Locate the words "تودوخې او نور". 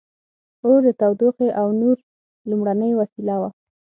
0.99-1.97